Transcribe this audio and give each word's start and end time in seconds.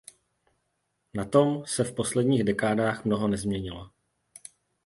Na 1.13 1.25
tom 1.25 1.63
se 1.65 1.83
v 1.83 1.95
posledních 1.95 2.43
dekádách 2.43 3.05
mnoho 3.05 3.27
nezměnilo. 3.27 3.89